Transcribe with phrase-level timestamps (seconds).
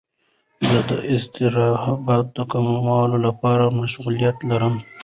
[0.69, 4.75] زه د اضطراب د کمولو لپاره مشغولیت لرم.